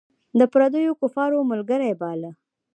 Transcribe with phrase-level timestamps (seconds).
[0.39, 2.31] د پردیو کفارو ملګری باله.